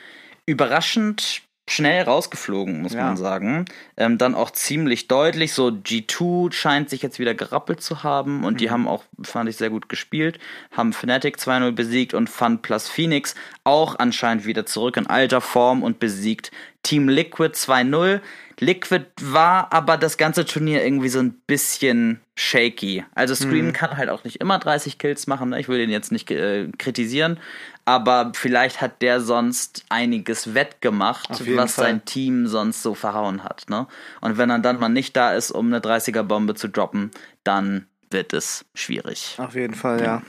überraschend 0.46 1.43
schnell 1.66 2.02
rausgeflogen, 2.02 2.82
muss 2.82 2.92
Ja. 2.92 3.04
man 3.06 3.16
sagen. 3.16 3.64
Ähm, 3.96 4.18
dann 4.18 4.34
auch 4.34 4.50
ziemlich 4.50 5.08
deutlich. 5.08 5.54
So 5.54 5.68
G2 5.68 6.52
scheint 6.52 6.90
sich 6.90 7.00
jetzt 7.02 7.18
wieder 7.18 7.34
gerappelt 7.34 7.80
zu 7.82 8.02
haben 8.02 8.44
und 8.44 8.60
die 8.60 8.70
haben 8.70 8.86
auch, 8.86 9.04
fand 9.22 9.48
ich, 9.48 9.56
sehr 9.56 9.70
gut 9.70 9.88
gespielt. 9.88 10.38
Haben 10.72 10.92
Fnatic 10.92 11.38
2-0 11.38 11.72
besiegt 11.72 12.12
und 12.14 12.28
Fun 12.28 12.60
Plus 12.60 12.88
Phoenix 12.88 13.34
auch 13.64 13.98
anscheinend 13.98 14.44
wieder 14.44 14.66
zurück 14.66 14.96
in 14.98 15.06
alter 15.06 15.40
Form 15.40 15.82
und 15.82 15.98
besiegt 16.00 16.50
Team 16.84 17.08
Liquid 17.08 17.54
2-0. 17.56 18.20
Liquid 18.60 19.06
war 19.20 19.72
aber 19.72 19.96
das 19.96 20.16
ganze 20.16 20.44
Turnier 20.44 20.84
irgendwie 20.84 21.08
so 21.08 21.18
ein 21.18 21.32
bisschen 21.46 22.20
shaky. 22.36 23.04
Also 23.14 23.34
Scream 23.34 23.66
mhm. 23.66 23.72
kann 23.72 23.96
halt 23.96 24.10
auch 24.10 24.22
nicht 24.22 24.36
immer 24.36 24.60
30 24.60 24.98
Kills 24.98 25.26
machen. 25.26 25.50
Ne? 25.50 25.60
Ich 25.60 25.68
will 25.68 25.78
den 25.78 25.90
jetzt 25.90 26.12
nicht 26.12 26.30
äh, 26.30 26.68
kritisieren, 26.78 27.40
aber 27.84 28.30
vielleicht 28.34 28.80
hat 28.80 29.02
der 29.02 29.20
sonst 29.20 29.84
einiges 29.88 30.54
wettgemacht, 30.54 31.30
was 31.56 31.74
Fall. 31.74 31.84
sein 31.84 32.04
Team 32.04 32.46
sonst 32.46 32.82
so 32.82 32.94
verhauen 32.94 33.42
hat. 33.42 33.64
Ne? 33.68 33.88
Und 34.20 34.38
wenn 34.38 34.50
er 34.50 34.60
dann 34.60 34.78
mal 34.78 34.88
nicht 34.88 35.16
da 35.16 35.34
ist, 35.34 35.50
um 35.50 35.66
eine 35.66 35.80
30er-Bombe 35.80 36.54
zu 36.54 36.68
droppen, 36.68 37.10
dann 37.42 37.86
wird 38.10 38.32
es 38.32 38.64
schwierig. 38.74 39.34
Auf 39.38 39.54
jeden 39.54 39.74
Fall, 39.74 40.00
ja. 40.00 40.22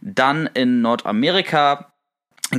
Dann 0.00 0.48
in 0.54 0.82
Nordamerika 0.82 1.92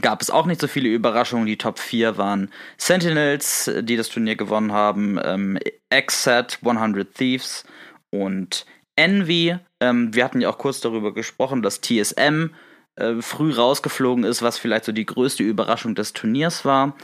gab 0.02 0.22
es 0.22 0.30
auch 0.30 0.46
nicht 0.46 0.62
so 0.62 0.68
viele 0.68 0.90
Überraschungen. 0.90 1.46
Die 1.46 1.58
Top 1.58 1.80
4 1.80 2.18
waren 2.18 2.52
Sentinels, 2.78 3.72
die 3.82 3.98
das 3.98 4.10
Turnier 4.10 4.36
gewonnen 4.36 4.72
haben, 4.72 5.20
ähm, 5.24 5.58
Xset, 5.94 6.60
100 6.64 7.14
Thieves 7.14 7.64
und 8.12 8.66
Envy. 8.96 9.58
Ähm, 9.80 10.14
wir 10.14 10.24
hatten 10.24 10.42
ja 10.42 10.50
auch 10.50 10.58
kurz 10.58 10.82
darüber 10.82 11.14
gesprochen, 11.14 11.62
dass 11.62 11.82
TSM 11.82 12.52
äh, 12.96 13.22
früh 13.22 13.54
rausgeflogen 13.54 14.24
ist, 14.24 14.42
was 14.42 14.58
vielleicht 14.58 14.86
so 14.86 14.92
die 14.92 15.06
größte 15.06 15.44
Überraschung 15.44 15.96
des 15.96 16.14
Turniers 16.14 16.66
war. 16.66 16.96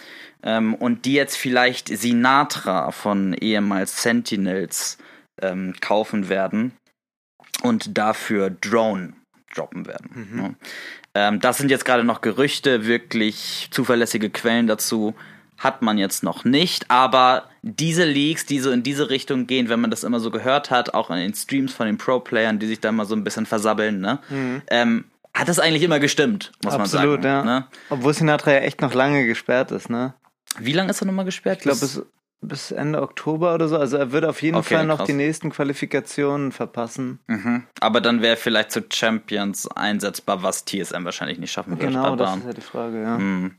Ähm, 0.44 0.75
und 0.75 1.06
die 1.06 1.13
jetzt 1.13 1.38
vielleicht 1.38 1.88
Sinatra 1.88 2.92
von 2.92 3.34
ehemals 3.34 4.04
Sentinels 4.04 4.98
ähm, 5.42 5.74
kaufen 5.82 6.30
werden 6.30 6.74
und 7.63 7.98
dafür 7.98 8.50
Drone 8.50 9.13
droppen 9.57 9.88
werden. 9.88 10.09
Mhm. 10.13 10.41
Ne? 10.41 10.55
Ähm, 11.13 11.39
das 11.39 11.57
sind 11.57 11.71
jetzt 11.71 11.85
gerade 11.85 12.03
noch 12.03 12.21
Gerüchte, 12.21 12.85
wirklich 12.85 13.67
zuverlässige 13.71 14.29
Quellen 14.29 14.67
dazu 14.67 15.15
hat 15.57 15.81
man 15.81 15.97
jetzt 15.97 16.24
noch 16.24 16.43
nicht, 16.43 16.91
aber 16.91 17.45
diese 17.62 18.03
Leaks, 18.03 18.45
die 18.45 18.59
so 18.59 18.71
in 18.71 18.83
diese 18.83 19.09
Richtung 19.09 19.47
gehen, 19.47 19.69
wenn 19.69 19.79
man 19.79 19.89
das 19.89 20.03
immer 20.03 20.19
so 20.19 20.29
gehört 20.29 20.69
hat, 20.69 20.93
auch 20.93 21.09
in 21.09 21.17
den 21.17 21.33
Streams 21.33 21.74
von 21.74 21.85
den 21.85 21.97
Pro-Playern, 21.97 22.59
die 22.59 22.67
sich 22.67 22.81
da 22.81 22.91
mal 22.91 23.05
so 23.05 23.15
ein 23.15 23.24
bisschen 23.24 23.45
versabbeln, 23.45 24.00
ne? 24.00 24.19
Mhm. 24.29 24.62
Ähm, 24.67 25.05
hat 25.33 25.50
das 25.50 25.59
eigentlich 25.59 25.83
immer 25.83 26.00
gestimmt, 26.00 26.51
muss 26.63 26.74
Absolut, 26.74 26.79
man 26.79 26.88
sagen. 26.88 27.13
Absolut, 27.13 27.25
ja. 27.25 27.43
Ne? 27.43 27.67
Obwohl 27.89 28.13
Sinatra 28.13 28.53
ja 28.53 28.59
echt 28.59 28.81
noch 28.81 28.93
lange 28.93 29.25
gesperrt 29.25 29.71
ist, 29.71 29.89
ne? 29.89 30.13
Wie 30.59 30.71
lange 30.71 30.91
ist 30.91 31.01
er 31.01 31.07
nochmal 31.07 31.25
gesperrt? 31.25 31.57
Ich 31.57 31.63
glaube, 31.63 31.79
bis, 31.79 32.01
bis 32.47 32.71
Ende 32.71 33.01
Oktober 33.01 33.53
oder 33.53 33.67
so. 33.67 33.77
Also 33.77 33.97
er 33.97 34.11
wird 34.11 34.25
auf 34.25 34.41
jeden 34.41 34.57
okay, 34.57 34.75
Fall 34.75 34.85
noch 34.85 34.97
krass. 34.97 35.07
die 35.07 35.13
nächsten 35.13 35.49
Qualifikationen 35.49 36.51
verpassen. 36.51 37.19
Mhm. 37.27 37.63
Aber 37.79 38.01
dann 38.01 38.21
wäre 38.21 38.37
vielleicht 38.37 38.71
zu 38.71 38.83
Champions 38.91 39.67
einsetzbar, 39.67 40.43
was 40.43 40.65
TSM 40.65 41.05
wahrscheinlich 41.05 41.39
nicht 41.39 41.51
schaffen 41.51 41.71
wird. 41.79 41.91
Genau, 41.91 42.15
das 42.15 42.37
ist 42.37 42.45
ja 42.45 42.53
die 42.53 42.61
Frage, 42.61 43.01
ja. 43.01 43.17
Mhm. 43.17 43.55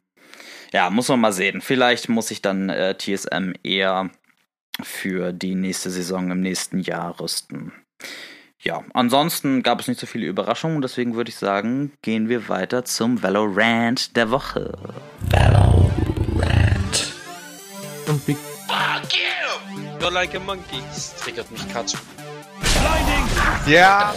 Ja, 0.72 0.90
muss 0.90 1.08
man 1.08 1.20
mal 1.20 1.32
sehen. 1.32 1.60
Vielleicht 1.60 2.08
muss 2.08 2.30
ich 2.30 2.42
dann 2.42 2.68
äh, 2.68 2.96
TSM 2.96 3.52
eher 3.62 4.10
für 4.82 5.32
die 5.32 5.54
nächste 5.54 5.90
Saison 5.90 6.30
im 6.30 6.40
nächsten 6.40 6.80
Jahr 6.80 7.18
rüsten. 7.20 7.72
Ja, 8.60 8.82
ansonsten 8.94 9.62
gab 9.62 9.80
es 9.80 9.88
nicht 9.88 10.00
so 10.00 10.06
viele 10.06 10.26
Überraschungen, 10.26 10.82
deswegen 10.82 11.14
würde 11.14 11.28
ich 11.28 11.36
sagen, 11.36 11.92
gehen 12.02 12.28
wir 12.28 12.48
weiter 12.48 12.84
zum 12.84 13.22
Valorant 13.22 14.16
der 14.16 14.30
Woche. 14.30 14.72
Valorant. 15.30 17.14
Und 18.08 18.28
you! 18.28 18.55
You're 20.00 20.10
like 20.10 20.34
a 20.36 20.40
monkey. 20.40 20.82
Das 20.88 21.14
triggert 21.16 21.50
mich 21.50 21.66
Katsch. 21.72 21.94
Blinding! 22.60 23.26
Ja. 23.66 24.12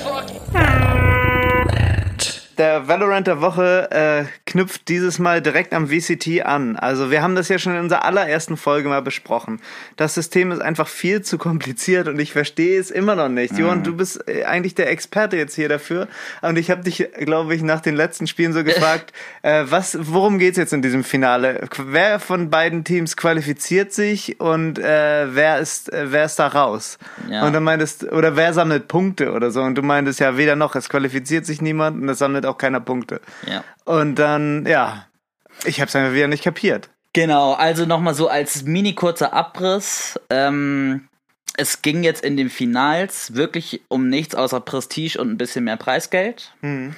Der 2.59 2.89
Valorant 2.89 3.25
der 3.25 3.39
Woche 3.39 3.89
äh, 3.89 4.25
knüpft 4.45 4.89
dieses 4.89 5.17
Mal 5.17 5.41
direkt 5.41 5.73
am 5.73 5.87
VCT 5.87 6.41
an. 6.43 6.75
Also 6.75 7.09
wir 7.09 7.21
haben 7.21 7.33
das 7.35 7.47
ja 7.47 7.57
schon 7.57 7.73
in 7.73 7.79
unserer 7.79 8.03
allerersten 8.03 8.57
Folge 8.57 8.89
mal 8.89 9.01
besprochen. 9.01 9.61
Das 9.95 10.13
System 10.13 10.51
ist 10.51 10.61
einfach 10.61 10.89
viel 10.89 11.21
zu 11.21 11.37
kompliziert 11.37 12.09
und 12.09 12.19
ich 12.19 12.33
verstehe 12.33 12.77
es 12.77 12.91
immer 12.91 13.15
noch 13.15 13.29
nicht. 13.29 13.53
Mhm. 13.53 13.59
Johann, 13.59 13.83
du 13.85 13.95
bist 13.95 14.27
äh, 14.27 14.43
eigentlich 14.43 14.75
der 14.75 14.89
Experte 14.89 15.37
jetzt 15.37 15.55
hier 15.55 15.69
dafür. 15.69 16.09
Und 16.41 16.57
ich 16.57 16.69
habe 16.69 16.83
dich, 16.83 17.07
glaube 17.19 17.55
ich, 17.55 17.61
nach 17.61 17.79
den 17.79 17.95
letzten 17.95 18.27
Spielen 18.27 18.51
so 18.51 18.65
gefragt, 18.65 19.13
äh, 19.41 19.63
was, 19.69 19.97
worum 19.97 20.37
geht's 20.37 20.57
jetzt 20.57 20.73
in 20.73 20.81
diesem 20.81 21.05
Finale? 21.05 21.61
Wer 21.77 22.19
von 22.19 22.49
beiden 22.49 22.83
Teams 22.83 23.15
qualifiziert 23.15 23.93
sich 23.93 24.41
und 24.41 24.79
äh, 24.79 25.33
wer 25.33 25.59
ist, 25.59 25.93
äh, 25.93 26.11
wer 26.11 26.25
ist 26.25 26.37
da 26.37 26.47
raus? 26.47 26.97
Ja. 27.29 27.47
Und 27.47 27.53
du 27.53 27.61
meintest, 27.61 28.03
oder 28.11 28.35
wer 28.35 28.53
sammelt 28.53 28.89
Punkte 28.89 29.31
oder 29.31 29.49
so? 29.49 29.61
Und 29.61 29.75
du 29.75 29.81
meintest 29.81 30.19
ja 30.19 30.35
weder 30.35 30.57
noch, 30.57 30.75
es 30.75 30.89
qualifiziert 30.89 31.45
sich 31.45 31.61
niemand 31.61 32.01
und 32.01 32.09
es 32.09 32.17
sammelt 32.17 32.48
auch 32.49 32.57
keiner 32.57 32.79
Punkte. 32.79 33.21
Ja. 33.47 33.63
Und 33.85 34.15
dann, 34.15 34.65
ja, 34.65 35.07
ich 35.65 35.79
habe 35.79 35.89
es 35.89 35.95
einfach 35.95 36.13
wieder 36.13 36.27
nicht 36.27 36.43
kapiert. 36.43 36.89
Genau, 37.13 37.53
also 37.53 37.85
nochmal 37.85 38.13
so 38.13 38.27
als 38.27 38.63
mini 38.63 38.93
kurzer 38.93 39.33
Abriss. 39.33 40.19
Ähm, 40.29 41.07
es 41.57 41.81
ging 41.81 42.03
jetzt 42.03 42.23
in 42.23 42.37
den 42.37 42.49
Finals 42.49 43.33
wirklich 43.35 43.81
um 43.87 44.09
nichts 44.09 44.35
außer 44.35 44.61
Prestige 44.61 45.19
und 45.19 45.31
ein 45.31 45.37
bisschen 45.37 45.65
mehr 45.65 45.77
Preisgeld. 45.77 46.53
Mhm. 46.61 46.95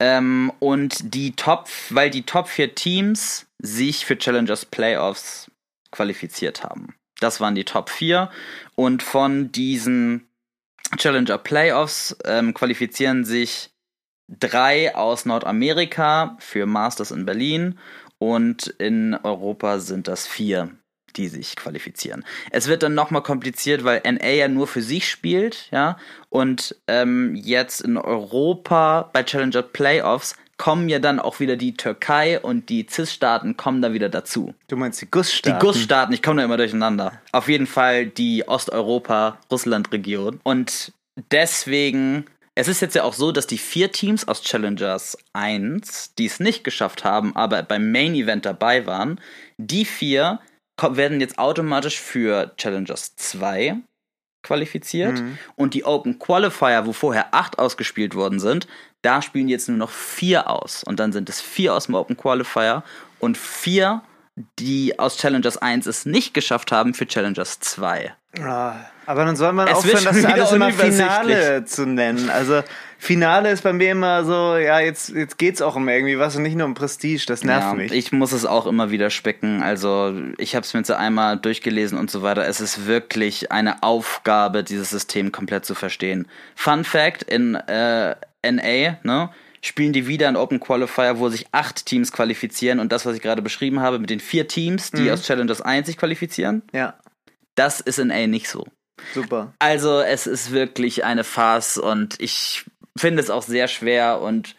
Ähm, 0.00 0.52
und 0.58 1.14
die 1.14 1.34
Top, 1.34 1.68
weil 1.90 2.10
die 2.10 2.22
Top 2.22 2.48
4 2.48 2.74
Teams 2.74 3.46
sich 3.58 4.04
für 4.04 4.18
Challengers 4.18 4.66
Playoffs 4.66 5.50
qualifiziert 5.90 6.62
haben. 6.62 6.94
Das 7.20 7.40
waren 7.40 7.54
die 7.54 7.64
Top 7.64 7.90
4. 7.90 8.30
Und 8.74 9.02
von 9.02 9.50
diesen 9.52 10.28
Challenger 10.96 11.38
Playoffs 11.38 12.16
ähm, 12.24 12.54
qualifizieren 12.54 13.24
sich 13.24 13.70
drei 14.28 14.94
aus 14.94 15.26
Nordamerika 15.26 16.36
für 16.38 16.66
Masters 16.66 17.10
in 17.10 17.26
Berlin 17.26 17.78
und 18.18 18.66
in 18.66 19.14
Europa 19.14 19.78
sind 19.78 20.08
das 20.08 20.26
vier, 20.26 20.70
die 21.16 21.28
sich 21.28 21.56
qualifizieren. 21.56 22.24
Es 22.50 22.68
wird 22.68 22.82
dann 22.82 22.94
nochmal 22.94 23.22
kompliziert, 23.22 23.84
weil 23.84 24.02
NA 24.04 24.30
ja 24.30 24.48
nur 24.48 24.66
für 24.66 24.82
sich 24.82 25.08
spielt, 25.08 25.68
ja, 25.70 25.98
und 26.30 26.76
ähm, 26.86 27.34
jetzt 27.36 27.80
in 27.80 27.96
Europa 27.96 29.10
bei 29.12 29.22
Challenger 29.22 29.62
Playoffs 29.62 30.36
kommen 30.56 30.88
ja 30.88 30.98
dann 30.98 31.18
auch 31.18 31.40
wieder 31.40 31.56
die 31.56 31.74
Türkei 31.74 32.40
und 32.40 32.68
die 32.68 32.86
CIS-Staaten 32.88 33.56
kommen 33.56 33.82
da 33.82 33.92
wieder 33.92 34.08
dazu. 34.08 34.54
Du 34.68 34.76
meinst 34.76 35.02
die 35.02 35.10
GUS-Staaten? 35.10 35.58
Die 35.58 35.66
GUS-Staaten, 35.66 36.12
ich 36.12 36.22
komme 36.22 36.38
da 36.38 36.44
immer 36.44 36.56
durcheinander. 36.56 37.20
Auf 37.32 37.48
jeden 37.48 37.66
Fall 37.66 38.06
die 38.06 38.46
Osteuropa-Russland-Region. 38.46 40.40
Und 40.44 40.92
deswegen 41.30 42.26
es 42.54 42.68
ist 42.68 42.80
jetzt 42.80 42.94
ja 42.94 43.02
auch 43.02 43.14
so, 43.14 43.32
dass 43.32 43.46
die 43.46 43.58
vier 43.58 43.90
Teams 43.90 44.28
aus 44.28 44.42
Challengers 44.42 45.18
1, 45.32 46.14
die 46.14 46.26
es 46.26 46.40
nicht 46.40 46.62
geschafft 46.62 47.04
haben, 47.04 47.34
aber 47.34 47.62
beim 47.62 47.90
Main 47.90 48.14
Event 48.14 48.46
dabei 48.46 48.86
waren, 48.86 49.20
die 49.56 49.84
vier 49.84 50.40
werden 50.80 51.20
jetzt 51.20 51.38
automatisch 51.38 52.00
für 52.00 52.54
Challengers 52.56 53.16
2 53.16 53.76
qualifiziert 54.42 55.20
mhm. 55.20 55.38
und 55.56 55.74
die 55.74 55.84
Open 55.84 56.18
Qualifier, 56.18 56.86
wo 56.86 56.92
vorher 56.92 57.34
acht 57.34 57.58
ausgespielt 57.58 58.14
worden 58.14 58.38
sind, 58.38 58.68
da 59.02 59.22
spielen 59.22 59.48
jetzt 59.48 59.68
nur 59.68 59.78
noch 59.78 59.90
vier 59.90 60.48
aus 60.48 60.84
und 60.84 61.00
dann 61.00 61.12
sind 61.12 61.28
es 61.28 61.40
vier 61.40 61.74
aus 61.74 61.86
dem 61.86 61.94
Open 61.94 62.16
Qualifier 62.16 62.84
und 63.18 63.36
vier, 63.36 64.02
die 64.58 64.98
aus 64.98 65.16
Challengers 65.16 65.58
1 65.58 65.86
es 65.86 66.06
nicht 66.06 66.34
geschafft 66.34 66.72
haben 66.72 66.94
für 66.94 67.06
Challengers 67.06 67.60
2. 67.60 68.14
Ah, 68.40 68.74
aber 69.06 69.24
dann 69.24 69.36
soll 69.36 69.52
man 69.52 69.68
es 69.68 69.74
aufhören, 69.74 70.04
das 70.04 70.24
alles 70.24 70.52
immer 70.52 70.72
Finale 70.72 71.64
zu 71.66 71.86
nennen. 71.86 72.30
Also 72.30 72.62
Finale 72.98 73.50
ist 73.50 73.62
bei 73.62 73.72
mir 73.72 73.92
immer 73.92 74.24
so, 74.24 74.56
ja, 74.56 74.80
jetzt, 74.80 75.10
jetzt 75.10 75.38
geht's 75.38 75.62
auch 75.62 75.76
um 75.76 75.88
irgendwie 75.88 76.18
was 76.18 76.34
und 76.34 76.42
nicht 76.42 76.56
nur 76.56 76.66
um 76.66 76.74
Prestige, 76.74 77.24
das 77.26 77.44
nervt 77.44 77.68
ja, 77.68 77.74
mich. 77.74 77.92
Ich 77.92 78.10
muss 78.10 78.32
es 78.32 78.44
auch 78.44 78.66
immer 78.66 78.90
wieder 78.90 79.10
specken. 79.10 79.62
Also 79.62 80.14
ich 80.38 80.56
habe 80.56 80.64
es 80.64 80.74
mir 80.74 80.80
jetzt 80.80 80.90
einmal 80.90 81.36
durchgelesen 81.36 81.96
und 81.96 82.10
so 82.10 82.22
weiter. 82.22 82.44
Es 82.46 82.60
ist 82.60 82.86
wirklich 82.86 83.52
eine 83.52 83.84
Aufgabe, 83.84 84.64
dieses 84.64 84.90
System 84.90 85.30
komplett 85.30 85.64
zu 85.64 85.76
verstehen. 85.76 86.26
Fun 86.56 86.82
Fact, 86.82 87.22
in 87.22 87.54
äh, 87.54 88.16
NA, 88.42 88.98
ne? 89.04 89.30
Spielen 89.66 89.92
die 89.92 90.06
wieder 90.06 90.28
ein 90.28 90.36
Open 90.36 90.60
Qualifier, 90.60 91.18
wo 91.18 91.28
sich 91.28 91.46
acht 91.52 91.86
Teams 91.86 92.12
qualifizieren 92.12 92.80
und 92.80 92.92
das, 92.92 93.06
was 93.06 93.16
ich 93.16 93.22
gerade 93.22 93.42
beschrieben 93.42 93.80
habe, 93.80 93.98
mit 93.98 94.10
den 94.10 94.20
vier 94.20 94.46
Teams, 94.46 94.90
die 94.90 95.02
mhm. 95.02 95.10
aus 95.10 95.22
Challengers 95.26 95.60
1 95.60 95.86
sich 95.86 95.96
qualifizieren. 95.96 96.62
Ja. 96.72 96.94
Das 97.54 97.80
ist 97.80 97.98
in 97.98 98.10
A 98.10 98.26
nicht 98.26 98.48
so. 98.48 98.66
Super. 99.12 99.54
Also 99.58 100.00
es 100.00 100.26
ist 100.26 100.52
wirklich 100.52 101.04
eine 101.04 101.24
Farce 101.24 101.78
und 101.78 102.20
ich 102.20 102.64
finde 102.96 103.22
es 103.22 103.30
auch 103.30 103.42
sehr 103.42 103.68
schwer 103.68 104.20
und 104.20 104.54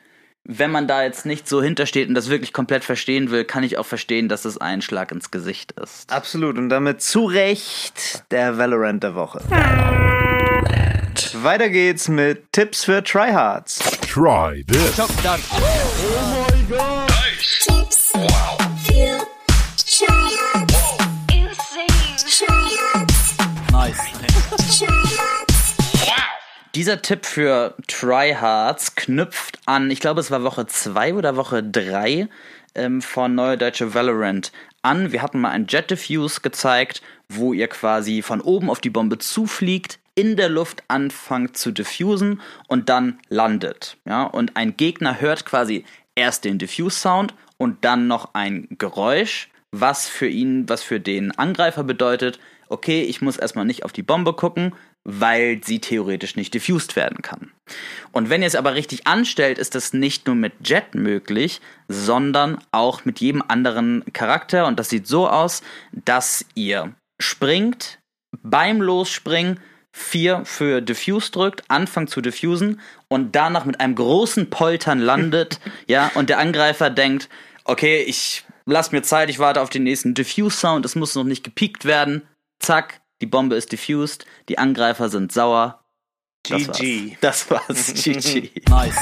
wenn 0.47 0.69
man 0.69 0.87
da 0.87 1.03
jetzt 1.03 1.25
nicht 1.25 1.47
so 1.47 1.61
hintersteht 1.61 2.07
und 2.07 2.13
das 2.13 2.29
wirklich 2.29 2.53
komplett 2.53 2.83
verstehen 2.83 3.31
will, 3.31 3.45
kann 3.45 3.63
ich 3.63 3.77
auch 3.77 3.85
verstehen, 3.85 4.29
dass 4.29 4.45
es 4.45 4.59
ein 4.59 4.83
Schlag 4.83 5.11
ins 5.11 5.31
Gesicht 5.31 5.71
ist. 5.71 6.11
Absolut 6.11 6.57
und 6.57 6.69
damit 6.69 7.01
zu 7.01 7.25
Recht 7.25 8.23
der 8.31 8.57
Valorant 8.57 9.03
der 9.03 9.15
Woche. 9.15 9.41
Weiter 11.41 11.69
geht's 11.69 12.07
mit 12.07 12.51
Tipps 12.51 12.83
für 12.83 13.03
Tryhards. 13.03 13.94
Try 14.15 14.63
this. 14.65 14.97
Oh 14.97 15.09
my 16.49 16.63
god. 16.69 17.09
Nice. 17.09 17.67
Tipps 17.67 18.13
wow. 18.13 18.57
für 18.87 19.19
Tryhards. 22.55 23.35
Nice. 23.73 23.99
Dieser 26.75 27.01
Tipp 27.01 27.25
für 27.25 27.75
Tryhards 27.89 28.95
knüpft 28.95 29.59
an, 29.65 29.91
ich 29.91 29.99
glaube, 29.99 30.21
es 30.21 30.31
war 30.31 30.43
Woche 30.43 30.65
2 30.65 31.15
oder 31.15 31.35
Woche 31.35 31.61
3 31.61 32.29
ähm, 32.75 33.01
von 33.01 33.35
Neue 33.35 33.57
Deutsche 33.57 33.93
Valorant 33.93 34.53
an. 34.81 35.11
Wir 35.11 35.21
hatten 35.23 35.41
mal 35.41 35.49
ein 35.49 35.67
Jet 35.67 35.91
Diffuse 35.91 36.39
gezeigt, 36.39 37.01
wo 37.27 37.51
ihr 37.51 37.67
quasi 37.67 38.21
von 38.21 38.39
oben 38.39 38.69
auf 38.69 38.79
die 38.79 38.89
Bombe 38.89 39.17
zufliegt, 39.17 39.99
in 40.15 40.37
der 40.37 40.49
Luft 40.49 40.83
anfangt 40.87 41.57
zu 41.57 41.71
diffusen 41.71 42.41
und 42.67 42.89
dann 42.89 43.19
landet. 43.29 43.97
Ja, 44.05 44.23
und 44.23 44.55
ein 44.55 44.77
Gegner 44.77 45.19
hört 45.21 45.45
quasi 45.45 45.85
erst 46.15 46.45
den 46.45 46.57
Diffuse-Sound 46.57 47.33
und 47.57 47.83
dann 47.85 48.07
noch 48.07 48.33
ein 48.33 48.67
Geräusch, 48.77 49.49
was 49.71 50.07
für 50.07 50.27
ihn, 50.27 50.67
was 50.69 50.83
für 50.83 50.99
den 50.99 51.31
Angreifer 51.37 51.83
bedeutet, 51.83 52.39
okay, 52.69 53.03
ich 53.03 53.21
muss 53.21 53.37
erstmal 53.37 53.65
nicht 53.65 53.83
auf 53.83 53.91
die 53.91 54.03
Bombe 54.03 54.33
gucken, 54.33 54.73
weil 55.03 55.61
sie 55.63 55.79
theoretisch 55.79 56.35
nicht 56.35 56.53
diffused 56.53 56.95
werden 56.95 57.21
kann. 57.21 57.51
Und 58.11 58.29
wenn 58.29 58.41
ihr 58.41 58.47
es 58.47 58.55
aber 58.55 58.73
richtig 58.73 59.05
anstellt, 59.05 59.59
ist 59.59 59.75
das 59.75 59.93
nicht 59.93 60.25
nur 60.25 60.35
mit 60.35 60.53
Jet 60.67 60.95
möglich, 60.95 61.61
sondern 61.87 62.57
auch 62.71 63.05
mit 63.05 63.19
jedem 63.19 63.43
anderen 63.47 64.03
Charakter. 64.13 64.65
Und 64.65 64.79
das 64.79 64.89
sieht 64.89 65.05
so 65.05 65.29
aus, 65.29 65.61
dass 65.91 66.45
ihr 66.55 66.93
springt, 67.19 67.99
beim 68.41 68.81
Losspringen 68.81 69.59
4 69.97 70.43
für 70.43 70.81
Diffuse 70.81 71.31
drückt, 71.31 71.63
anfangt 71.69 72.09
zu 72.09 72.19
diffusen 72.19 72.81
und 73.07 73.33
danach 73.33 73.63
mit 73.63 73.79
einem 73.79 73.95
großen 73.95 74.49
Poltern 74.49 74.99
landet, 74.99 75.61
ja, 75.87 76.11
und 76.15 76.29
der 76.29 76.39
Angreifer 76.39 76.89
denkt, 76.89 77.29
okay, 77.63 78.03
ich 78.03 78.43
lass 78.65 78.91
mir 78.91 79.03
Zeit, 79.03 79.29
ich 79.29 79.39
warte 79.39 79.61
auf 79.61 79.69
den 79.69 79.83
nächsten 79.83 80.13
Diffuse-Sound, 80.13 80.85
es 80.85 80.95
muss 80.95 81.15
noch 81.15 81.23
nicht 81.23 81.45
gepiekt 81.45 81.85
werden. 81.85 82.23
Zack, 82.59 82.99
die 83.21 83.25
Bombe 83.25 83.55
ist 83.55 83.71
diffused, 83.71 84.25
die 84.49 84.57
Angreifer 84.57 85.07
sind 85.07 85.31
sauer. 85.31 85.85
Das 86.49 86.67
GG. 86.77 87.11
War's. 87.11 87.19
Das 87.21 87.49
war's. 87.49 87.93
GG. 88.03 88.51
Nice. 88.67 88.95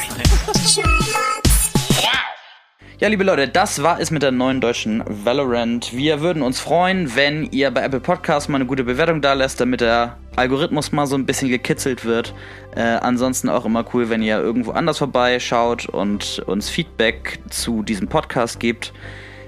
Ja, 3.00 3.08
liebe 3.08 3.24
Leute, 3.24 3.48
das 3.48 3.82
war 3.82 4.00
es 4.00 4.12
mit 4.12 4.22
der 4.22 4.32
neuen 4.32 4.62
deutschen 4.62 5.04
Valorant. 5.08 5.92
Wir 5.92 6.22
würden 6.22 6.44
uns 6.44 6.60
freuen, 6.60 7.16
wenn 7.16 7.52
ihr 7.52 7.72
bei 7.72 7.82
Apple 7.82 8.00
Podcasts 8.00 8.48
mal 8.48 8.58
eine 8.58 8.68
gute 8.68 8.84
Bewertung 8.84 9.22
da 9.22 9.34
lässt, 9.34 9.60
damit 9.60 9.82
der 9.82 10.20
Algorithmus 10.36 10.92
mal 10.92 11.06
so 11.08 11.16
ein 11.16 11.25
bisschen 11.25 11.50
gekitzelt 11.50 12.06
wird. 12.06 12.34
Äh, 12.75 12.82
ansonsten 12.82 13.50
auch 13.50 13.66
immer 13.66 13.86
cool, 13.94 14.10
wenn 14.10 14.22
ihr 14.22 14.38
irgendwo 14.38 14.72
anders 14.72 14.98
vorbeischaut 14.98 15.88
und 15.88 16.40
uns 16.46 16.70
Feedback 16.70 17.40
zu 17.50 17.84
diesem 17.84 18.08
Podcast 18.08 18.60
gebt. 18.60 18.94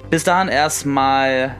Bis 0.09 0.23
dahin 0.23 0.49
erstmal 0.49 1.55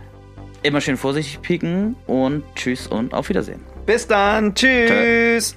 immer 0.63 0.81
schön 0.81 0.97
vorsichtig 0.97 1.41
pieken 1.41 1.95
und 2.07 2.43
tschüss 2.55 2.87
und 2.87 3.13
auf 3.13 3.29
Wiedersehen. 3.29 3.61
Bis 3.85 4.07
dann. 4.07 4.53
Tschüss. 4.55 5.55